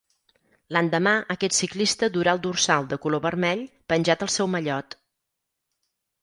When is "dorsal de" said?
2.45-2.99